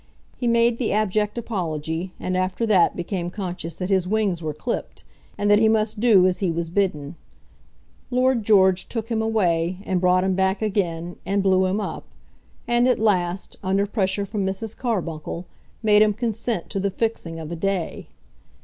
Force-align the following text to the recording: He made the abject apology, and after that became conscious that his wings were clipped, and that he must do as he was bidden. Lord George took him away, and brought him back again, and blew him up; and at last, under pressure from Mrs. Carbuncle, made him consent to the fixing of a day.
He 0.35 0.47
made 0.47 0.79
the 0.79 0.91
abject 0.91 1.37
apology, 1.37 2.11
and 2.19 2.35
after 2.35 2.65
that 2.65 2.95
became 2.95 3.29
conscious 3.29 3.75
that 3.75 3.91
his 3.91 4.07
wings 4.07 4.41
were 4.41 4.51
clipped, 4.51 5.03
and 5.37 5.47
that 5.51 5.59
he 5.59 5.69
must 5.69 5.99
do 5.99 6.25
as 6.25 6.39
he 6.39 6.49
was 6.49 6.71
bidden. 6.71 7.13
Lord 8.09 8.41
George 8.43 8.89
took 8.89 9.09
him 9.09 9.21
away, 9.21 9.77
and 9.83 10.01
brought 10.01 10.23
him 10.23 10.33
back 10.33 10.59
again, 10.59 11.17
and 11.23 11.43
blew 11.43 11.67
him 11.67 11.79
up; 11.79 12.05
and 12.67 12.87
at 12.87 12.97
last, 12.97 13.57
under 13.61 13.85
pressure 13.85 14.25
from 14.25 14.43
Mrs. 14.43 14.75
Carbuncle, 14.75 15.45
made 15.83 16.01
him 16.01 16.13
consent 16.13 16.71
to 16.71 16.79
the 16.79 16.89
fixing 16.89 17.39
of 17.39 17.51
a 17.51 17.55
day. 17.55 18.07